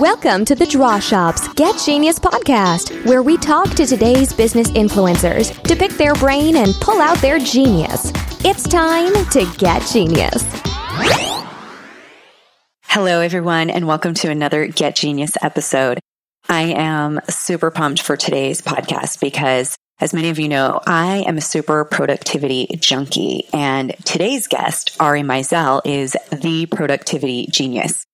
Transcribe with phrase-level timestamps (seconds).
[0.00, 5.58] Welcome to the Draw Shop's Get Genius podcast, where we talk to today's business influencers
[5.62, 8.12] to pick their brain and pull out their genius.
[8.44, 10.44] It's time to get genius.
[12.82, 15.98] Hello, everyone, and welcome to another Get Genius episode.
[16.46, 21.38] I am super pumped for today's podcast because, as many of you know, I am
[21.38, 23.46] a super productivity junkie.
[23.54, 28.04] And today's guest, Ari Meisel, is the productivity genius.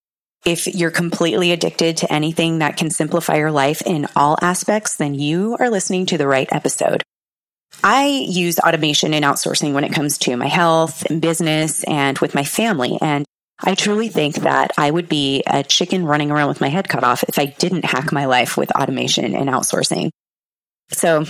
[0.45, 5.15] If you're completely addicted to anything that can simplify your life in all aspects, then
[5.15, 7.03] you are listening to the right episode.
[7.85, 12.35] I use automation and outsourcing when it comes to my health and business and with
[12.35, 12.99] my family.
[13.01, 13.25] And
[13.63, 17.05] I truly think that I would be a chicken running around with my head cut
[17.05, 20.11] off if I didn't hack my life with automation and outsourcing.
[20.91, 21.25] So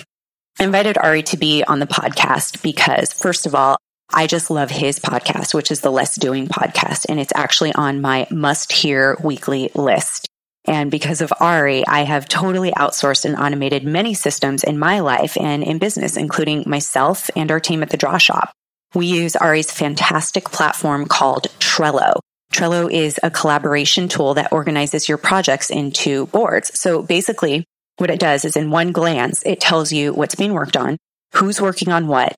[0.59, 3.77] I invited Ari to be on the podcast because, first of all,
[4.13, 7.07] I just love his podcast, which is the Less Doing podcast.
[7.09, 10.29] And it's actually on my must hear weekly list.
[10.65, 15.37] And because of Ari, I have totally outsourced and automated many systems in my life
[15.37, 18.53] and in business, including myself and our team at the Draw Shop.
[18.95, 22.21] We use Ari's fantastic platform called Trello.
[22.53, 26.79] Trello is a collaboration tool that organizes your projects into boards.
[26.79, 27.65] So basically,
[27.97, 30.99] what it does is in one glance, it tells you what's being worked on,
[31.35, 32.35] who's working on what,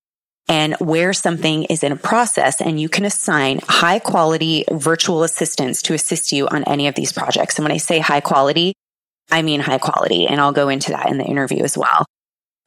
[0.48, 5.82] and where something is in a process and you can assign high quality virtual assistants
[5.82, 7.56] to assist you on any of these projects.
[7.56, 8.74] And when I say high quality,
[9.30, 12.04] I mean high quality and I'll go into that in the interview as well.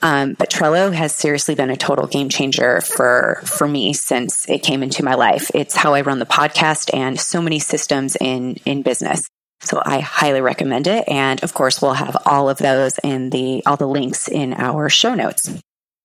[0.02, 4.60] Um, but Trello has seriously been a total game changer for, for me since it
[4.60, 5.50] came into my life.
[5.56, 9.28] It's how I run the podcast and so many systems in, in business.
[9.62, 11.04] So I highly recommend it.
[11.08, 14.88] And of course, we'll have all of those in the, all the links in our
[14.88, 15.50] show notes.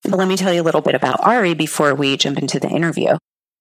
[0.05, 2.69] But let me tell you a little bit about Ari before we jump into the
[2.69, 3.17] interview.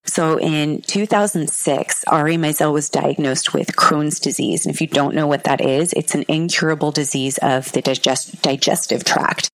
[0.05, 4.65] So in 2006, Ari Meisel was diagnosed with Crohn's disease.
[4.65, 8.41] And if you don't know what that is, it's an incurable disease of the digest-
[8.41, 9.49] digestive tract.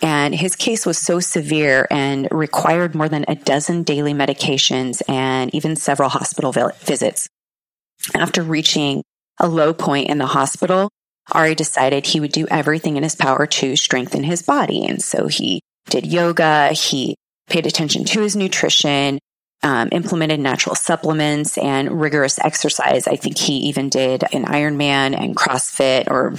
[0.00, 5.54] And his case was so severe and required more than a dozen daily medications and
[5.54, 7.28] even several hospital visits.
[8.14, 9.02] After reaching
[9.38, 10.88] a low point in the hospital,
[11.32, 14.86] Ari decided he would do everything in his power to strengthen his body.
[14.86, 16.68] And so he did yoga.
[16.68, 17.16] He
[17.48, 19.18] paid attention to his nutrition,
[19.62, 23.06] um, implemented natural supplements and rigorous exercise.
[23.06, 26.34] I think he even did an Ironman and CrossFit or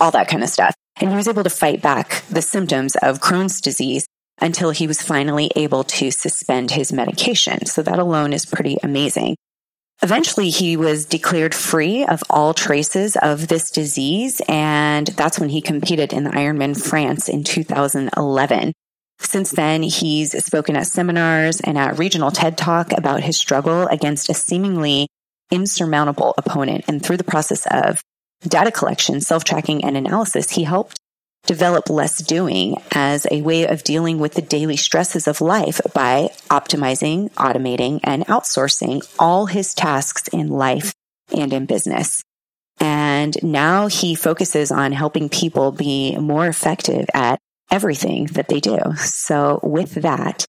[0.00, 0.74] all that kind of stuff.
[1.00, 4.06] And he was able to fight back the symptoms of Crohn's disease
[4.40, 7.66] until he was finally able to suspend his medication.
[7.66, 9.36] So that alone is pretty amazing.
[10.04, 15.62] Eventually, he was declared free of all traces of this disease, and that's when he
[15.62, 18.74] competed in the Ironman France in 2011.
[19.18, 24.28] Since then, he's spoken at seminars and at regional TED Talk about his struggle against
[24.28, 25.08] a seemingly
[25.50, 26.84] insurmountable opponent.
[26.86, 28.02] And through the process of
[28.46, 31.00] data collection, self tracking, and analysis, he helped
[31.46, 36.30] develop less doing as a way of dealing with the daily stresses of life by
[36.50, 40.94] optimizing, automating, and outsourcing all his tasks in life
[41.34, 42.22] and in business.
[42.80, 47.38] And now he focuses on helping people be more effective at
[47.70, 48.78] everything that they do.
[48.96, 50.44] So with that,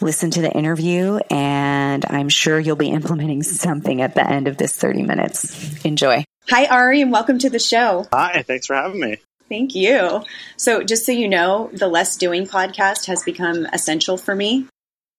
[0.00, 4.56] listen to the interview and I'm sure you'll be implementing something at the end of
[4.56, 5.84] this 30 minutes.
[5.84, 6.24] Enjoy.
[6.48, 8.06] Hi, Ari, and welcome to the show.
[8.12, 9.18] Hi, thanks for having me.
[9.52, 10.24] Thank you.
[10.56, 14.66] So, just so you know, the Less Doing podcast has become essential for me.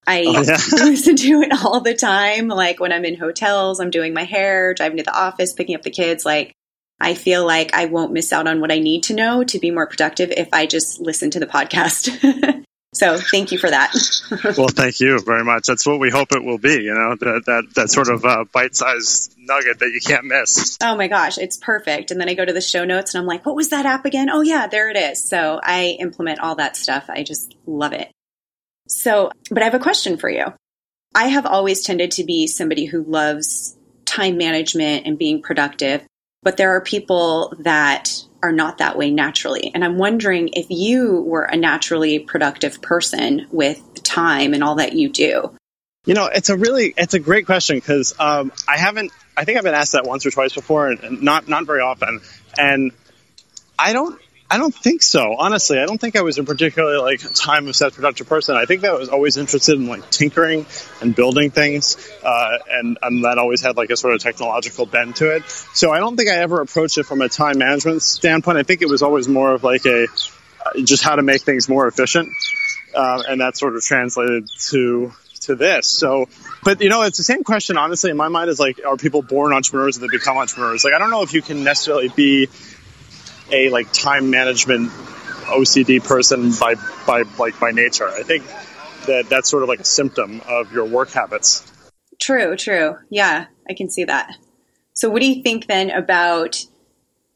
[0.07, 0.57] I oh, yeah.
[0.85, 2.47] listen to it all the time.
[2.47, 5.83] Like when I'm in hotels, I'm doing my hair, driving to the office, picking up
[5.83, 6.25] the kids.
[6.25, 6.51] Like,
[6.99, 9.69] I feel like I won't miss out on what I need to know to be
[9.69, 12.65] more productive if I just listen to the podcast.
[12.93, 13.91] So thank you for that.
[14.57, 15.65] well, thank you very much.
[15.65, 16.75] That's what we hope it will be.
[16.75, 20.77] You know, that that, that sort of uh, bite-sized nugget that you can't miss.
[20.81, 22.11] Oh my gosh, it's perfect.
[22.11, 24.05] And then I go to the show notes and I'm like, what was that app
[24.05, 24.29] again?
[24.29, 25.27] Oh yeah, there it is.
[25.27, 27.05] So I implement all that stuff.
[27.09, 28.11] I just love it.
[28.87, 30.45] So, but I have a question for you.
[31.15, 33.75] I have always tended to be somebody who loves
[34.05, 36.03] time management and being productive,
[36.41, 39.71] but there are people that are not that way naturally.
[39.73, 44.93] And I'm wondering if you were a naturally productive person with time and all that
[44.93, 45.55] you do.
[46.05, 49.57] You know, it's a really, it's a great question because um, I haven't, I think
[49.57, 52.19] I've been asked that once or twice before, and not not very often.
[52.57, 52.91] And
[53.79, 54.19] I don't
[54.53, 55.35] I don't think so.
[55.35, 58.55] Honestly, I don't think I was a particularly like time obsessed productive person.
[58.55, 60.67] I think that I was always interested in like tinkering
[61.01, 65.15] and building things, uh, and and that always had like a sort of technological bend
[65.15, 65.49] to it.
[65.49, 68.59] So I don't think I ever approached it from a time management standpoint.
[68.59, 71.67] I think it was always more of like a uh, just how to make things
[71.67, 72.29] more efficient,
[72.93, 75.13] uh, and that sort of translated to
[75.45, 75.87] to this.
[75.87, 76.29] So,
[76.63, 79.23] but you know, it's the same question, honestly, in my mind is like, are people
[79.23, 80.83] born entrepreneurs or they become entrepreneurs?
[80.83, 82.49] Like, I don't know if you can necessarily be
[83.53, 88.07] a like time management OCD person by, by like by nature.
[88.07, 88.45] I think
[89.05, 91.69] that that's sort of like a symptom of your work habits.
[92.21, 92.95] True, true.
[93.09, 94.35] Yeah, I can see that.
[94.93, 96.65] So what do you think then about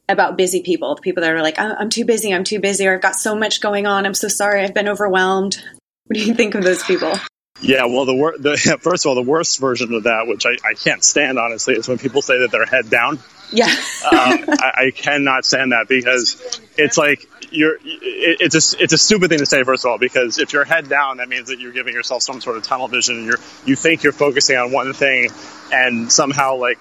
[0.09, 3.01] about busy people, people that are like, I'm too busy, I'm too busy, or I've
[3.01, 5.61] got so much going on, I'm so sorry, I've been overwhelmed.
[6.05, 7.11] What do you think of those people?
[7.59, 10.57] Yeah, well, the, wor- the first of all, the worst version of that, which I,
[10.63, 13.19] I can't stand honestly, is when people say that they're head down.
[13.49, 13.73] Yeah, um,
[14.11, 17.75] I, I, cannot stand that because it's like you're.
[17.75, 20.65] It, it's a it's a stupid thing to say first of all because if you're
[20.65, 23.19] head down, that means that you're giving yourself some sort of tunnel vision.
[23.19, 25.29] And you're you think you're focusing on one thing,
[25.71, 26.77] and somehow like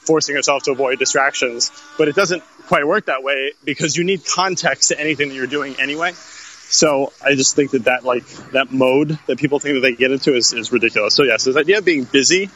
[0.00, 1.70] forcing yourself to avoid distractions.
[1.96, 5.46] But it doesn't quite work that way because you need context to anything that you're
[5.46, 6.14] doing anyway.
[6.70, 10.10] So I just think that that like that mode that people think that they get
[10.10, 11.14] into is, is ridiculous.
[11.14, 12.50] So yes, this idea of being busy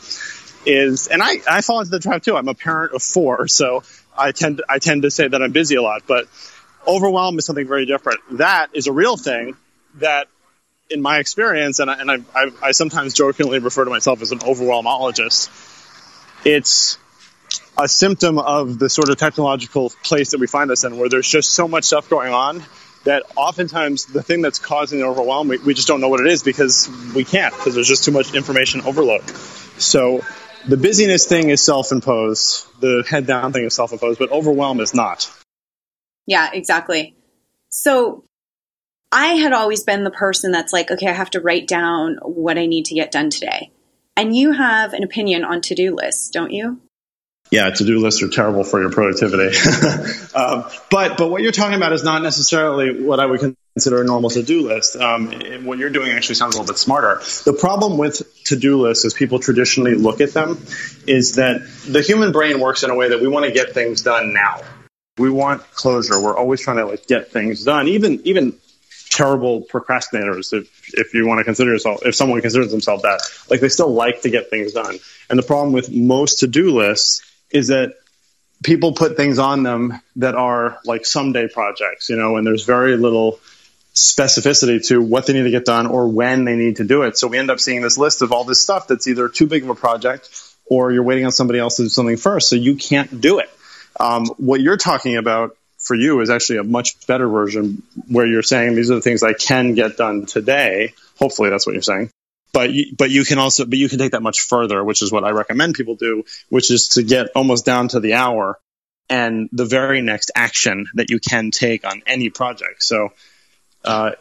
[0.67, 2.37] is, and I, I fall into the trap too.
[2.37, 3.83] I'm a parent of four, so
[4.17, 6.29] I tend I tend to say that I'm busy a lot, but
[6.87, 8.21] overwhelm is something very different.
[8.33, 9.57] That is a real thing
[9.95, 10.29] that
[10.91, 14.31] in my experience, and I, and I, I, I sometimes jokingly refer to myself as
[14.31, 15.49] an overwhelmologist.
[16.45, 16.99] It's
[17.79, 21.29] a symptom of the sort of technological place that we find us in, where there's
[21.29, 22.63] just so much stuff going on
[23.05, 26.27] that oftentimes the thing that's causing the overwhelm, we, we just don't know what it
[26.27, 29.29] is because we can't, because there's just too much information overload.
[29.79, 30.23] So
[30.67, 35.31] the busyness thing is self-imposed, the head down thing is self-imposed, but overwhelm is not.
[36.27, 37.17] Yeah, exactly.
[37.69, 38.25] So
[39.11, 42.59] I had always been the person that's like, okay, I have to write down what
[42.59, 43.73] I need to get done today.
[44.17, 46.81] And you have an opinion on to-do lists, don't you?
[47.53, 49.55] Yeah, to-do lists are terrible for your productivity.
[50.35, 54.05] um, but but what you're talking about is not necessarily what I would consider a
[54.07, 54.97] normal to-do list.
[54.97, 55.31] Um,
[55.67, 57.21] what you're doing actually sounds a little bit smarter.
[57.45, 60.65] The problem with to-do lists, as people traditionally look at them,
[61.07, 64.01] is that the human brain works in a way that we want to get things
[64.01, 64.63] done now.
[65.19, 66.19] We want closure.
[66.19, 67.87] We're always trying to like get things done.
[67.87, 68.55] Even even
[69.11, 73.21] terrible procrastinators, if if you want to consider yourself, if someone considers themselves that,
[73.51, 74.97] like they still like to get things done.
[75.29, 77.23] And the problem with most to-do lists
[77.53, 77.95] is that
[78.63, 82.97] people put things on them that are like someday projects, you know, and there's very
[82.97, 83.41] little
[83.95, 87.19] specificity to what they need to get done or when they need to do it.
[87.19, 89.65] So we end up seeing this list of all this stuff that's either too big
[89.65, 90.31] of a project
[90.65, 93.51] or you're waiting on somebody else to do something first, so you can't do it.
[94.01, 98.43] Um, what you're talking about for you is actually a much better version where you're
[98.43, 100.95] saying these are the things I can get done today.
[101.19, 102.11] Hopefully, that's what you're saying
[102.53, 105.11] but you, but you can also but you can take that much further, which is
[105.11, 108.59] what I recommend people do, which is to get almost down to the hour
[109.09, 112.83] and the very next action that you can take on any project.
[112.83, 113.11] So
[113.85, 114.13] uh,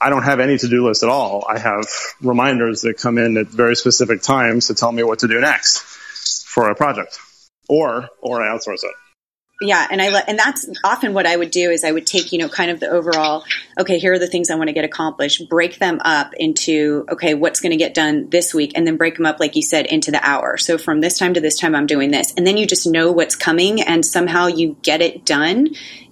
[0.00, 1.44] I don't have any to do list at all.
[1.48, 1.86] I have
[2.20, 5.80] reminders that come in at very specific times to tell me what to do next
[5.80, 7.18] for a project,
[7.68, 8.94] or or I outsource it
[9.62, 12.32] yeah and i let and that's often what i would do is i would take
[12.32, 13.44] you know kind of the overall
[13.78, 17.34] okay here are the things i want to get accomplished break them up into okay
[17.34, 19.86] what's going to get done this week and then break them up like you said
[19.86, 20.56] into the hour.
[20.56, 22.32] So from this time to this time i'm doing this.
[22.36, 25.68] And then you just know what's coming and somehow you get it done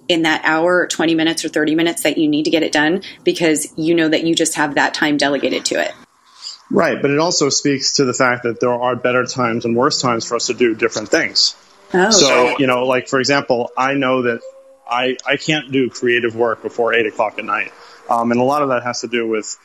[0.07, 2.71] in that hour or 20 minutes or 30 minutes that you need to get it
[2.71, 5.93] done because you know that you just have that time delegated to it.
[6.69, 10.01] Right but it also speaks to the fact that there are better times and worse
[10.01, 11.55] times for us to do different things
[11.93, 14.41] Oh, so, you know, like for example, I know that
[14.89, 17.71] I, I can't do creative work before eight o'clock at night.
[18.09, 19.57] Um, and a lot of that has to do with,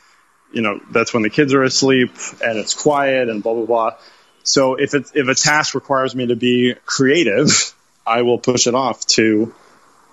[0.51, 2.11] you know, that's when the kids are asleep
[2.43, 3.97] and it's quiet and blah, blah, blah.
[4.43, 7.73] So if it, if a task requires me to be creative,
[8.07, 9.53] I will push it off to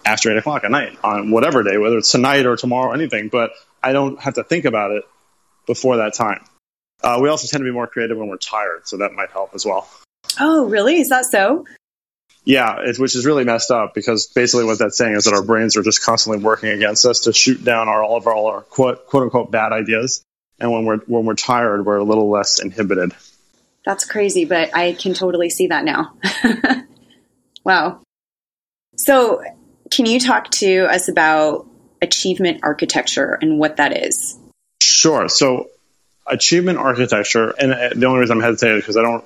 [0.05, 3.29] after eight o'clock at night on whatever day, whether it's tonight or tomorrow or anything,
[3.29, 3.53] but
[3.83, 5.05] I don't have to think about it
[5.67, 6.45] before that time.
[7.03, 9.55] Uh, we also tend to be more creative when we're tired, so that might help
[9.55, 9.89] as well.
[10.41, 11.01] Oh, really?
[11.01, 11.65] Is that so?
[12.45, 15.43] Yeah, it, which is really messed up because basically what that's saying is that our
[15.43, 18.47] brains are just constantly working against us to shoot down our, all of our, all
[18.49, 20.23] our quote, quote unquote bad ideas.
[20.61, 23.13] And when we're when we're tired, we're a little less inhibited.
[23.85, 26.15] That's crazy, but I can totally see that now.
[27.65, 28.01] wow.
[28.97, 29.43] So,
[29.91, 31.67] can you talk to us about
[32.01, 34.39] achievement architecture and what that is?
[34.81, 35.29] Sure.
[35.29, 35.71] So,
[36.27, 39.25] achievement architecture, and uh, the only reason I'm hesitating is because I don't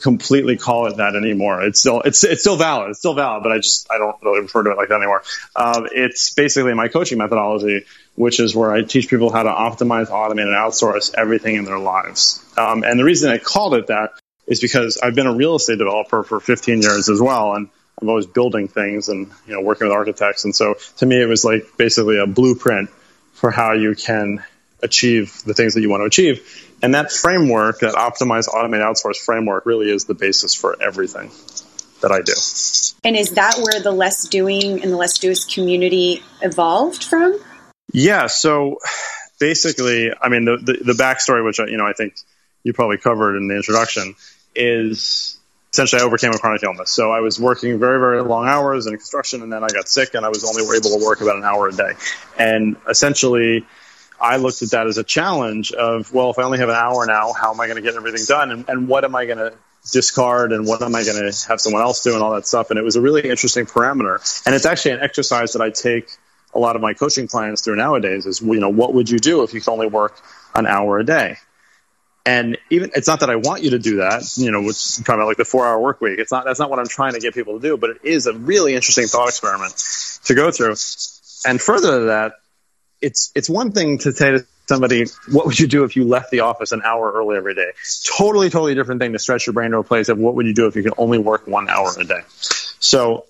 [0.00, 1.62] completely call it that anymore.
[1.62, 2.90] It's still it's it's still valid.
[2.90, 5.22] It's still valid, but I just I don't really refer to it like that anymore.
[5.54, 10.08] Um, it's basically my coaching methodology, which is where I teach people how to optimize,
[10.08, 12.44] automate, and outsource everything in their lives.
[12.56, 14.10] Um, and the reason I called it that
[14.46, 17.68] is because I've been a real estate developer for 15 years as well, and
[18.00, 20.44] I'm always building things and you know working with architects.
[20.44, 22.90] And so to me, it was like basically a blueprint
[23.34, 24.42] for how you can
[24.82, 26.76] achieve the things that you want to achieve.
[26.82, 31.30] And that framework, that optimize, automate, outsource framework, really is the basis for everything
[32.00, 32.32] that I do.
[33.04, 37.38] And is that where the less doing and the less doist community evolved from?
[37.92, 38.26] Yeah.
[38.28, 38.78] So
[39.38, 42.14] basically, I mean, the, the, the backstory, which, you know, I think
[42.62, 44.14] you probably covered in the introduction,
[44.54, 45.38] is
[45.72, 46.90] essentially I overcame a chronic illness.
[46.90, 50.14] So I was working very, very long hours in construction, and then I got sick,
[50.14, 51.92] and I was only able to work about an hour a day.
[52.38, 53.66] And essentially,
[54.20, 57.06] I looked at that as a challenge of, well, if I only have an hour
[57.06, 58.50] now, how am I going to get everything done?
[58.50, 59.54] And, and what am I going to
[59.90, 62.70] discard and what am I going to have someone else do and all that stuff?
[62.70, 64.44] And it was a really interesting parameter.
[64.44, 66.10] And it's actually an exercise that I take
[66.54, 69.42] a lot of my coaching clients through nowadays is, you know, what would you do
[69.42, 70.20] if you could only work
[70.54, 71.36] an hour a day?
[72.26, 75.14] And even it's not that I want you to do that, you know, which talking
[75.14, 76.18] about like the four hour work week.
[76.18, 78.26] It's not that's not what I'm trying to get people to do, but it is
[78.26, 79.74] a really interesting thought experiment
[80.24, 80.76] to go through.
[81.46, 82.34] And further to that,
[83.00, 86.30] it's it's one thing to say to somebody, what would you do if you left
[86.30, 87.72] the office an hour early every day?
[88.16, 90.54] Totally, totally different thing to stretch your brain to a place of what would you
[90.54, 92.20] do if you could only work one hour a day.
[92.78, 93.26] So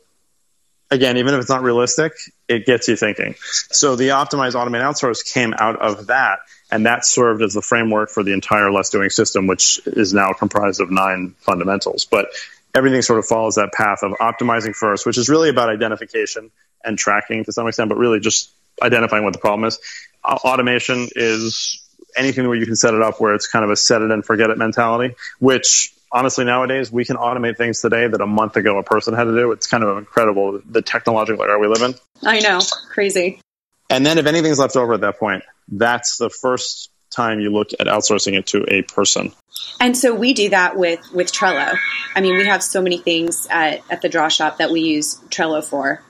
[0.90, 2.12] again, even if it's not realistic,
[2.46, 3.36] it gets you thinking.
[3.70, 8.10] So the optimize, automate, outsource came out of that, and that served as the framework
[8.10, 12.04] for the entire less doing system, which is now comprised of nine fundamentals.
[12.04, 12.28] But
[12.74, 16.50] everything sort of follows that path of optimizing first, which is really about identification
[16.84, 19.78] and tracking to some extent, but really just identifying what the problem is.
[20.24, 21.82] Automation is
[22.16, 24.24] anything where you can set it up where it's kind of a set it and
[24.24, 28.78] forget it mentality, which honestly nowadays we can automate things today that a month ago
[28.78, 29.52] a person had to do.
[29.52, 31.94] It's kind of incredible the technological era we live in.
[32.26, 32.60] I know,
[32.90, 33.40] crazy.
[33.88, 37.70] And then if anything's left over at that point, that's the first time you look
[37.78, 39.32] at outsourcing it to a person.
[39.80, 41.76] And so we do that with with Trello.
[42.14, 45.16] I mean, we have so many things at, at the draw shop that we use
[45.28, 46.02] Trello for.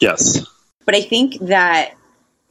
[0.00, 0.46] Yes.
[0.86, 1.94] But I think that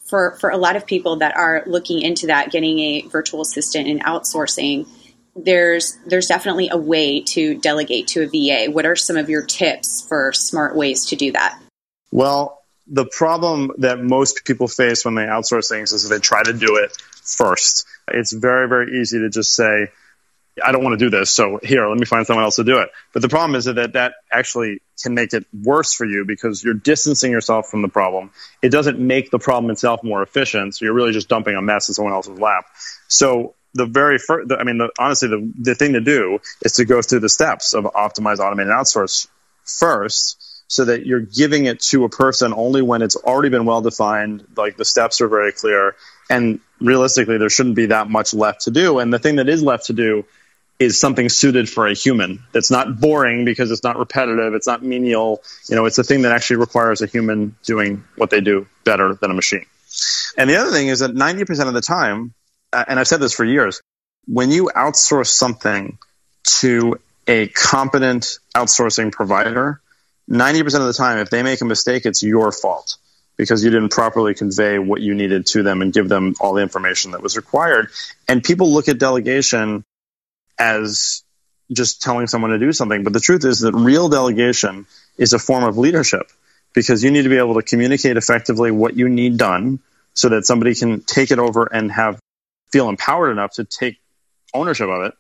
[0.06, 3.88] for for a lot of people that are looking into that, getting a virtual assistant
[3.88, 4.88] and outsourcing,
[5.36, 8.72] there's there's definitely a way to delegate to a VA.
[8.72, 11.60] What are some of your tips for smart ways to do that?
[12.12, 12.59] Well,
[12.90, 16.78] the problem that most people face when they outsource things is they try to do
[16.78, 17.86] it first.
[18.08, 19.90] It's very very easy to just say,
[20.64, 22.80] I don't want to do this, so here, let me find someone else to do
[22.80, 22.90] it.
[23.14, 26.74] But the problem is that that actually can make it worse for you because you're
[26.74, 28.32] distancing yourself from the problem.
[28.62, 31.88] It doesn't make the problem itself more efficient, so you're really just dumping a mess
[31.88, 32.66] in someone else's lap.
[33.08, 36.86] So the very first, I mean, the, honestly, the, the thing to do is to
[36.86, 39.28] go through the steps of optimize, automate, and outsource
[39.64, 43.82] first so that you're giving it to a person only when it's already been well
[43.82, 45.96] defined, like the steps are very clear,
[46.30, 49.00] and realistically, there shouldn't be that much left to do.
[49.00, 50.26] And the thing that is left to do
[50.78, 54.84] is something suited for a human that's not boring because it's not repetitive, it's not
[54.84, 55.42] menial.
[55.68, 59.16] You know, it's a thing that actually requires a human doing what they do better
[59.16, 59.66] than a machine.
[60.38, 62.34] And the other thing is that 90% of the time,
[62.72, 63.82] uh, and I've said this for years,
[64.28, 65.98] when you outsource something
[66.60, 69.82] to a competent outsourcing provider,
[70.30, 72.98] 90% of the time, if they make a mistake, it's your fault
[73.36, 76.62] because you didn't properly convey what you needed to them and give them all the
[76.62, 77.88] information that was required.
[78.28, 79.86] And people look at delegation
[80.60, 81.24] as
[81.72, 83.04] just telling someone to do something.
[83.04, 86.30] But the truth is that real delegation is a form of leadership
[86.74, 89.80] because you need to be able to communicate effectively what you need done
[90.14, 92.20] so that somebody can take it over and have
[92.72, 93.98] feel empowered enough to take
[94.54, 95.14] ownership of it.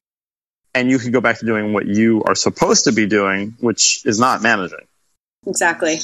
[0.75, 4.05] And you can go back to doing what you are supposed to be doing, which
[4.05, 4.85] is not managing.
[5.47, 5.99] Exactly.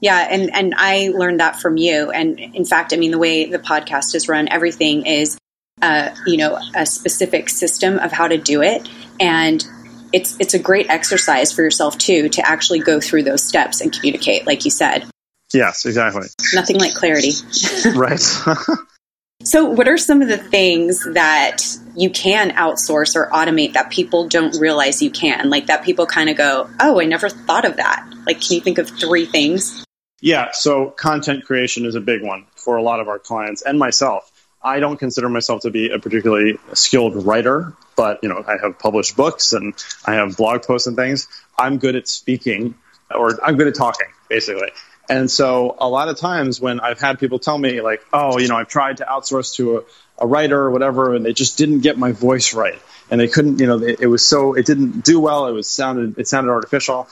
[0.00, 2.10] Yeah, and and I learned that from you.
[2.10, 5.38] And in fact, I mean, the way the podcast is run, everything is,
[5.82, 8.88] uh, you know, a specific system of how to do it,
[9.20, 9.64] and
[10.12, 13.92] it's it's a great exercise for yourself too to actually go through those steps and
[13.92, 15.04] communicate, like you said.
[15.52, 16.28] Yes, exactly.
[16.54, 17.32] Nothing like clarity.
[17.94, 18.22] right.
[19.44, 21.62] So, what are some of the things that
[21.94, 25.48] you can outsource or automate that people don't realize you can?
[25.48, 28.04] Like that people kind of go, oh, I never thought of that.
[28.26, 29.84] Like, can you think of three things?
[30.20, 33.78] Yeah, so content creation is a big one for a lot of our clients and
[33.78, 34.28] myself.
[34.60, 38.80] I don't consider myself to be a particularly skilled writer, but you know, I have
[38.80, 39.72] published books and
[40.04, 41.28] I have blog posts and things.
[41.56, 42.74] I'm good at speaking
[43.14, 44.70] or I'm good at talking, basically.
[45.08, 48.48] And so a lot of times when I've had people tell me like, oh, you
[48.48, 49.82] know, I've tried to outsource to a,
[50.18, 52.78] a writer or whatever, and they just didn't get my voice right.
[53.10, 55.46] And they couldn't, you know, it, it was so, it didn't do well.
[55.46, 57.08] It was sounded, it sounded artificial.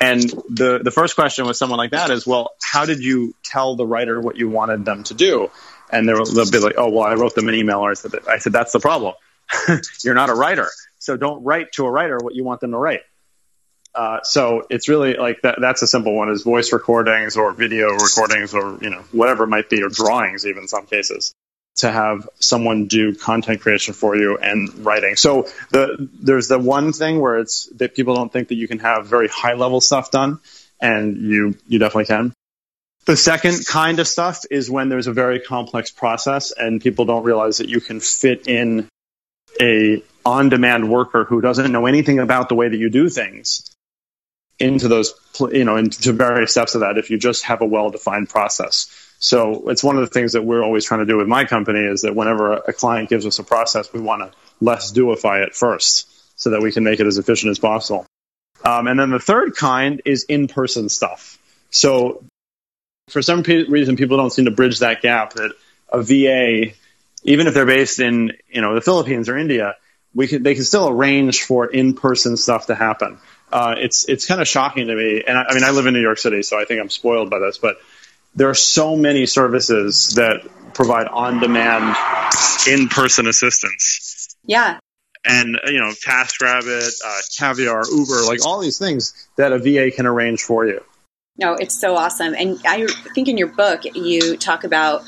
[0.00, 3.74] And the, the first question with someone like that is, well, how did you tell
[3.74, 5.50] the writer what you wanted them to do?
[5.90, 8.12] And they'll, they'll be like, oh, well, I wrote them an email or I said,
[8.28, 9.14] I said, that's the problem.
[10.04, 10.68] You're not a writer.
[11.00, 13.00] So don't write to a writer what you want them to write.
[13.94, 15.58] Uh, so it's really like that.
[15.60, 19.48] That's a simple one: is voice recordings or video recordings or you know whatever it
[19.48, 21.34] might be, or drawings, even in some cases.
[21.76, 25.16] to have someone do content creation for you and writing.
[25.16, 28.78] So the there's the one thing where it's that people don't think that you can
[28.80, 30.40] have very high level stuff done,
[30.80, 32.32] and you you definitely can.
[33.06, 37.24] The second kind of stuff is when there's a very complex process and people don't
[37.24, 38.88] realize that you can fit in
[39.60, 43.74] a on-demand worker who doesn't know anything about the way that you do things
[44.60, 45.14] into those
[45.52, 48.94] you know into various steps of that if you just have a well-defined process.
[49.18, 51.80] So it's one of the things that we're always trying to do with my company
[51.80, 55.54] is that whenever a client gives us a process we want to less doify it
[55.54, 58.06] first so that we can make it as efficient as possible.
[58.64, 61.38] Um, and then the third kind is in-person stuff.
[61.70, 62.24] So
[63.08, 65.52] for some reason, people don't seem to bridge that gap that
[65.92, 66.74] a VA,
[67.24, 69.76] even if they're based in you know the Philippines or India,
[70.14, 73.18] we can they can still arrange for in-person stuff to happen.
[73.52, 75.94] Uh, it's it's kind of shocking to me, and I, I mean I live in
[75.94, 77.78] New York City, so I think I'm spoiled by this, but
[78.34, 80.42] there are so many services that
[80.72, 81.96] provide on-demand
[82.68, 84.36] in-person assistance.
[84.44, 84.78] Yeah.
[85.24, 90.06] And you know, TaskRabbit, uh, Caviar, Uber, like all these things that a VA can
[90.06, 90.82] arrange for you.
[91.36, 92.34] No, it's so awesome.
[92.34, 95.02] And I think in your book, you talk about,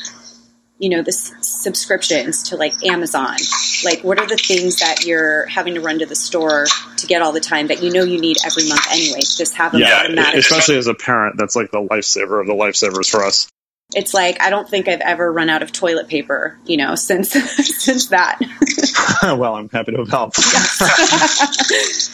[0.82, 3.36] you know, the s- subscriptions to like Amazon.
[3.84, 7.22] Like, what are the things that you're having to run to the store to get
[7.22, 9.20] all the time that you know you need every month anyway?
[9.20, 10.40] Just have them yeah, automatic.
[10.40, 13.48] especially as a parent, that's like the lifesaver of the lifesavers for us.
[13.94, 17.32] It's like I don't think I've ever run out of toilet paper, you know, since
[17.32, 18.38] since that.
[19.22, 20.38] well, I'm happy to have helped.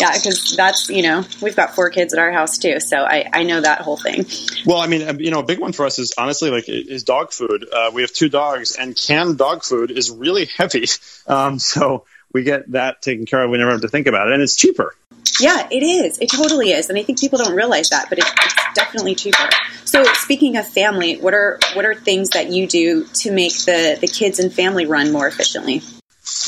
[0.00, 3.28] yeah, because that's you know we've got four kids at our house too, so I,
[3.32, 4.26] I know that whole thing.
[4.66, 7.32] Well, I mean, you know, a big one for us is honestly like is dog
[7.32, 7.66] food.
[7.70, 10.86] Uh, we have two dogs, and canned dog food is really heavy,
[11.26, 13.50] um, so we get that taken care of.
[13.50, 14.94] We never have to think about it, and it's cheaper.
[15.40, 16.18] Yeah, it is.
[16.18, 19.48] It totally is, and I think people don't realize that, but it, it's definitely cheaper.
[19.84, 23.98] So, speaking of family, what are what are things that you do to make the
[24.00, 25.82] the kids and family run more efficiently?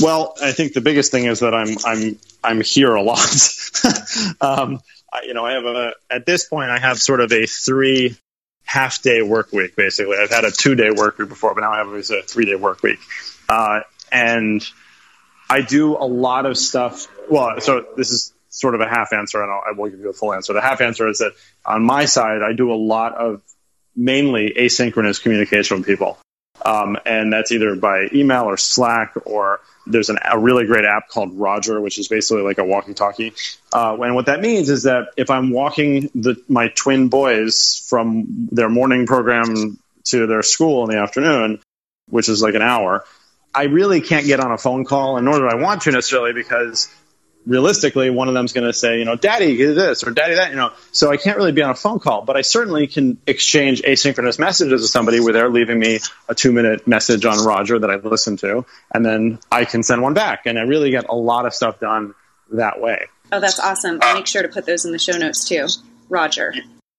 [0.00, 3.18] Well, I think the biggest thing is that I'm I'm I'm here a lot.
[4.40, 4.80] um,
[5.12, 8.16] I, you know, I have a at this point I have sort of a three
[8.64, 10.16] half day work week basically.
[10.16, 12.54] I've had a two day work week before, but now I have a three day
[12.54, 13.00] work week,
[13.48, 14.66] uh, and
[15.50, 17.08] I do a lot of stuff.
[17.28, 20.10] Well, so this is sort of a half answer, and I'll, I will give you
[20.10, 20.52] a full answer.
[20.52, 21.32] The half answer is that
[21.66, 23.42] on my side, I do a lot of
[23.96, 26.18] mainly asynchronous communication with people.
[26.64, 31.08] Um, and that's either by email or Slack or there's an, a really great app
[31.08, 33.32] called Roger, which is basically like a walkie-talkie.
[33.72, 38.48] Uh, and what that means is that if I'm walking the, my twin boys from
[38.52, 41.60] their morning program to their school in the afternoon,
[42.08, 43.04] which is like an hour,
[43.54, 46.32] I really can't get on a phone call, and nor do I want to necessarily
[46.32, 46.88] because
[47.46, 50.50] realistically, one of them's going to say, you know, daddy, do this or daddy that,
[50.50, 50.72] you know.
[50.92, 54.38] So I can't really be on a phone call, but I certainly can exchange asynchronous
[54.38, 58.04] messages with somebody where they're leaving me a two minute message on Roger that I've
[58.04, 60.46] listened to, and then I can send one back.
[60.46, 62.14] And I really get a lot of stuff done
[62.52, 63.06] that way.
[63.32, 63.98] Oh, that's awesome.
[64.02, 65.66] I'll make sure to put those in the show notes too.
[66.08, 66.54] Roger.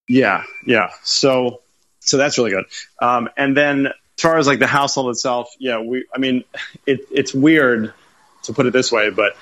[0.08, 0.90] Yeah, yeah.
[1.04, 1.62] So,
[2.00, 2.66] so that's really good.
[3.02, 6.44] Um, and then as far as like the household itself, yeah, we, I mean,
[6.86, 7.94] it, it's weird
[8.44, 9.38] to put it this way, but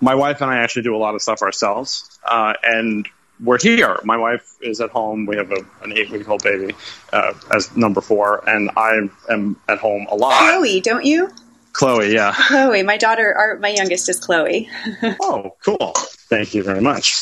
[0.00, 3.08] my wife and I actually do a lot of stuff ourselves, uh, and
[3.40, 3.98] we're here.
[4.04, 5.26] My wife is at home.
[5.26, 6.74] We have a, an eight week old baby
[7.12, 10.38] uh, as number four, and I am at home a lot.
[10.38, 11.30] Chloe, don't you?
[11.72, 12.34] Chloe, yeah.
[12.48, 14.68] Chloe, my daughter, our, my youngest is Chloe.
[15.22, 15.92] oh, cool.
[16.28, 17.14] Thank you very much.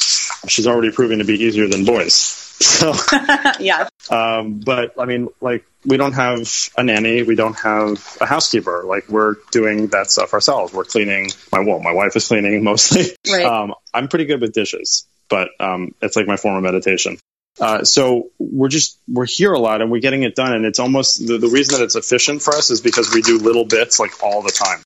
[0.49, 2.36] She's already proving to be easier than boys.
[2.59, 2.95] So,
[3.61, 3.89] yeah.
[4.11, 6.41] Um, but I mean, like, we don't have
[6.77, 7.23] a nanny.
[7.23, 8.83] We don't have a housekeeper.
[8.85, 10.73] Like, we're doing that stuff ourselves.
[10.73, 11.31] We're cleaning.
[11.53, 13.07] My well, my wife is cleaning mostly.
[13.31, 13.45] Right.
[13.45, 17.19] Um, I'm pretty good with dishes, but um, it's like my form of meditation.
[17.59, 20.53] Uh, so we're just we're here a lot and we're getting it done.
[20.53, 23.39] And it's almost the, the reason that it's efficient for us is because we do
[23.39, 24.83] little bits like all the time,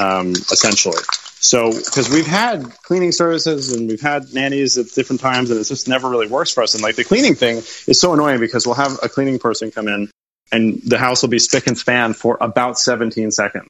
[0.00, 1.02] um, essentially.
[1.38, 5.64] So, because we've had cleaning services and we've had nannies at different times, and it
[5.64, 6.74] just never really works for us.
[6.74, 9.88] And like the cleaning thing is so annoying because we'll have a cleaning person come
[9.88, 10.10] in,
[10.50, 13.68] and the house will be spick and span for about 17 seconds,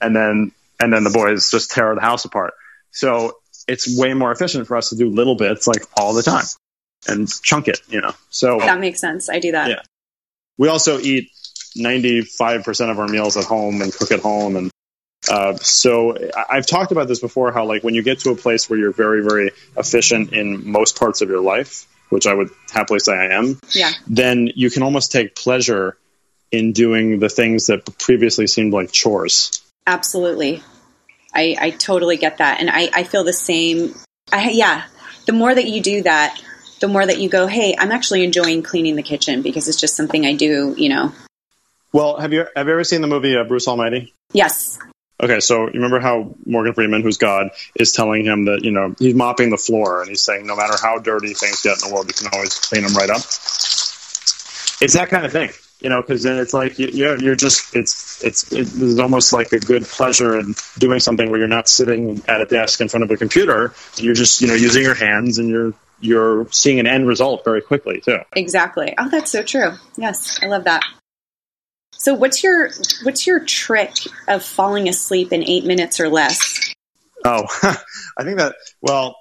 [0.00, 2.54] and then and then the boys just tear the house apart.
[2.90, 6.44] So it's way more efficient for us to do little bits like all the time
[7.08, 8.12] and chunk it, you know.
[8.30, 9.28] So that makes sense.
[9.28, 9.68] I do that.
[9.70, 9.80] Yeah.
[10.58, 11.30] We also eat
[11.76, 14.70] 95% of our meals at home and cook at home and
[15.30, 16.16] uh, so
[16.48, 17.52] I've talked about this before.
[17.52, 20.98] How like when you get to a place where you're very, very efficient in most
[20.98, 23.92] parts of your life, which I would happily say I am, yeah.
[24.06, 25.96] then you can almost take pleasure
[26.52, 29.62] in doing the things that previously seemed like chores.
[29.86, 30.62] Absolutely,
[31.34, 33.94] I, I totally get that, and I, I feel the same.
[34.32, 34.84] I, yeah,
[35.26, 36.40] the more that you do that,
[36.80, 39.96] the more that you go, hey, I'm actually enjoying cleaning the kitchen because it's just
[39.96, 41.12] something I do, you know,
[41.92, 44.12] Well, have you have you ever seen the movie uh, Bruce Almighty?
[44.32, 44.78] Yes.
[45.22, 48.94] Okay, so you remember how Morgan Freeman, who's God, is telling him that you know
[48.98, 51.94] he's mopping the floor and he's saying no matter how dirty things get in the
[51.94, 53.22] world, you can always clean them right up.
[54.78, 55.50] It's that kind of thing,
[55.80, 59.52] you know, because then it's like you- you're you're just it's it's it's almost like
[59.52, 63.04] a good pleasure in doing something where you're not sitting at a desk in front
[63.04, 63.72] of a computer.
[63.96, 67.62] You're just you know using your hands and you're you're seeing an end result very
[67.62, 68.18] quickly too.
[68.34, 68.94] Exactly.
[68.98, 69.72] Oh, that's so true.
[69.96, 70.82] Yes, I love that.
[71.98, 72.70] So, what's your
[73.02, 73.94] what's your trick
[74.28, 76.74] of falling asleep in eight minutes or less?
[77.24, 77.44] Oh,
[78.16, 79.16] I think that, well,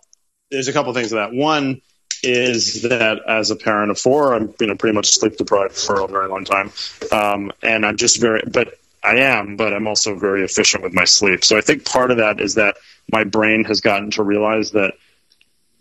[0.51, 1.33] there's a couple things to that.
[1.33, 1.81] One
[2.21, 6.01] is that as a parent of four, I'm, you know, pretty much sleep deprived for
[6.01, 6.71] a very long time.
[7.11, 11.05] Um, and I'm just very, but I am, but I'm also very efficient with my
[11.05, 11.43] sleep.
[11.43, 12.77] So I think part of that is that
[13.11, 14.93] my brain has gotten to realize that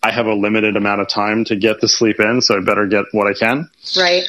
[0.02, 2.42] I have a limited amount of time to get the sleep in.
[2.42, 3.70] So I better get what I can.
[3.96, 4.24] Right.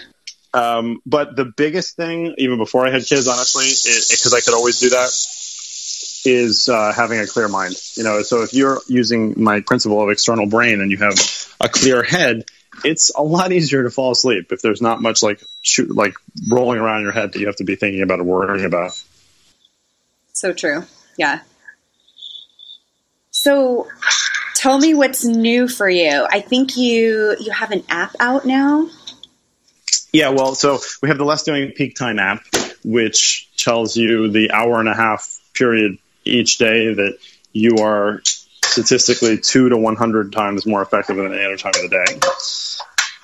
[0.55, 4.79] Um, but the biggest thing, even before I had kids, honestly, because I could always
[4.79, 5.09] do that,
[6.25, 7.75] is uh, having a clear mind.
[7.95, 11.19] You know, so if you're using my principle of external brain and you have
[11.59, 12.45] a clear head,
[12.85, 16.15] it's a lot easier to fall asleep if there's not much like shoot, like
[16.49, 18.91] rolling around in your head that you have to be thinking about or worrying about.
[20.31, 20.83] So true.
[21.17, 21.41] Yeah.
[23.31, 23.87] So,
[24.55, 26.25] tell me what's new for you.
[26.29, 28.87] I think you you have an app out now.
[30.15, 32.41] Yeah, well, so we have the Less Doing Peak Time app,
[32.85, 37.17] which tells you the hour and a half period each day that
[37.51, 38.21] you are
[38.63, 42.19] statistically two to 100 times more effective than any other time of the day.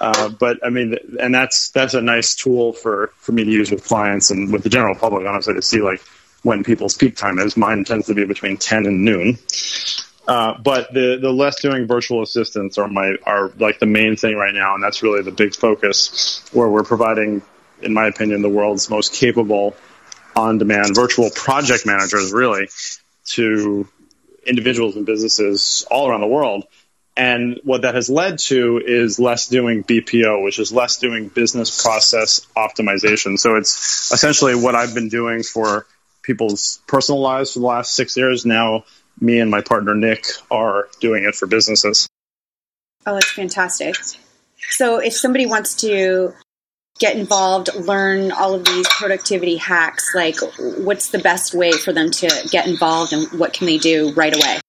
[0.01, 3.71] Uh, but I mean, and that's that's a nice tool for for me to use
[3.71, 6.01] with clients and with the general public, honestly, to see like
[6.43, 7.55] when people's peak time is.
[7.55, 9.37] Mine tends to be between 10 and noon.
[10.27, 14.35] Uh, but the the less doing virtual assistants are my are like the main thing
[14.35, 17.41] right now, and that's really the big focus where we're providing,
[17.81, 19.75] in my opinion, the world's most capable
[20.35, 22.69] on-demand virtual project managers, really,
[23.25, 23.87] to
[24.45, 26.65] individuals and businesses all around the world.
[27.17, 31.81] And what that has led to is less doing BPO, which is less doing business
[31.81, 33.37] process optimization.
[33.37, 35.85] So it's essentially what I've been doing for
[36.21, 38.45] people's personal lives for the last six years.
[38.45, 38.85] Now,
[39.21, 42.09] me and my partner Nick are doing it for businesses.
[43.05, 43.95] Oh, that's fantastic.
[44.69, 46.33] So, if somebody wants to
[46.99, 52.11] get involved, learn all of these productivity hacks, like what's the best way for them
[52.11, 54.59] to get involved and what can they do right away?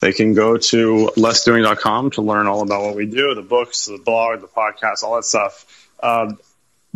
[0.00, 3.98] They can go to lessdoing.com to learn all about what we do, the books, the
[3.98, 5.88] blog, the podcast, all that stuff.
[6.00, 6.38] Um,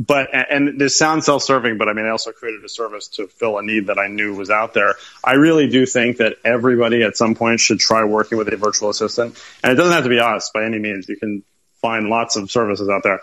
[0.07, 3.59] but and this sounds self-serving, but I mean, I also created a service to fill
[3.59, 4.95] a need that I knew was out there.
[5.23, 8.91] I really do think that everybody at some point should try working with a virtual
[8.91, 11.09] assistant, and it doesn't have to be us by any means.
[11.09, 11.45] You can
[11.81, 13.21] find lots of services out there.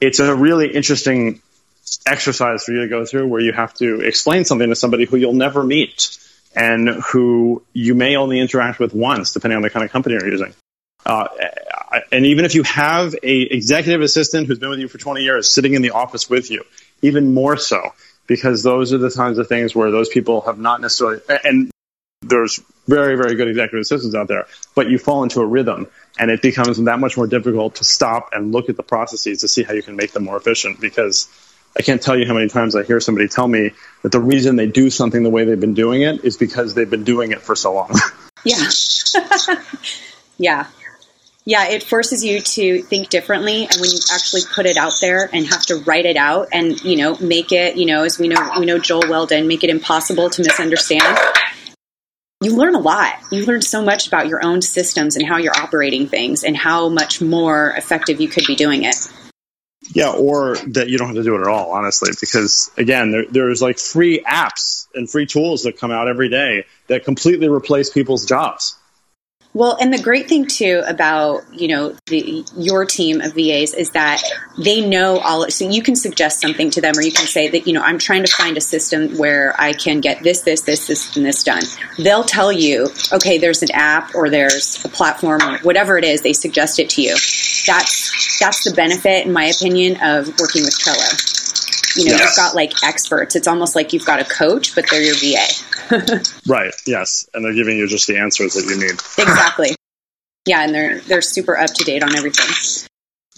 [0.00, 1.42] It's a really interesting
[2.06, 5.16] exercise for you to go through where you have to explain something to somebody who
[5.16, 6.18] you'll never meet
[6.54, 10.30] and who you may only interact with once, depending on the kind of company you're
[10.30, 10.54] using.
[11.04, 11.28] Uh,
[12.12, 15.50] and even if you have a executive assistant who's been with you for 20 years
[15.50, 16.64] sitting in the office with you,
[17.02, 17.92] even more so,
[18.26, 21.70] because those are the kinds of things where those people have not necessarily, and
[22.22, 25.86] there's very, very good executive assistants out there, but you fall into a rhythm
[26.18, 29.48] and it becomes that much more difficult to stop and look at the processes to
[29.48, 31.28] see how you can make them more efficient because
[31.78, 33.72] I can't tell you how many times I hear somebody tell me
[34.02, 36.88] that the reason they do something the way they've been doing it is because they've
[36.88, 37.90] been doing it for so long.
[38.44, 38.68] Yeah.
[40.38, 40.66] yeah.
[41.48, 45.30] Yeah, it forces you to think differently and when you actually put it out there
[45.32, 48.26] and have to write it out and, you know, make it, you know, as we
[48.26, 51.16] know we know Joel Weldon, make it impossible to misunderstand.
[52.42, 53.14] You learn a lot.
[53.30, 56.88] You learn so much about your own systems and how you're operating things and how
[56.88, 58.96] much more effective you could be doing it.
[59.94, 63.24] Yeah, or that you don't have to do it at all, honestly, because again, there,
[63.30, 67.88] there's like free apps and free tools that come out every day that completely replace
[67.88, 68.76] people's jobs.
[69.56, 73.92] Well, and the great thing too about you know the, your team of VAs is
[73.92, 74.22] that
[74.58, 75.48] they know all.
[75.48, 77.98] So you can suggest something to them, or you can say that you know I'm
[77.98, 81.42] trying to find a system where I can get this, this, this, this, and this
[81.42, 81.62] done.
[81.96, 86.20] They'll tell you, okay, there's an app or there's a platform or whatever it is.
[86.20, 87.14] They suggest it to you.
[87.66, 91.45] That's that's the benefit, in my opinion, of working with Trello.
[91.96, 92.20] You know, Yes.
[92.20, 93.34] you've got like experts.
[93.36, 95.46] It's almost like you've got a coach, but they're your VA.
[96.48, 97.28] Right, yes.
[97.32, 98.92] And they're giving you just the answers that you need.
[99.18, 99.70] exactly.
[100.46, 102.46] Yeah, and they're they're super up to date on everything.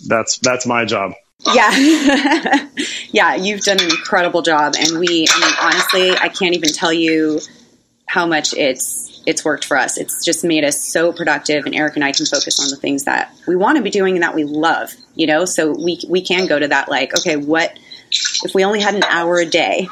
[0.06, 1.12] That's that's my job.
[1.54, 1.70] Yeah.
[3.12, 6.92] yeah, you've done an incredible job and we I mean honestly, I can't even tell
[6.92, 7.40] you
[8.06, 9.98] how much it's it's worked for us.
[9.98, 13.04] It's just made us so productive and Eric and I can focus on the things
[13.04, 15.44] that we want to be doing and that we love, you know?
[15.44, 17.78] So we we can go to that like, okay, what
[18.44, 19.88] if we only had an hour a day,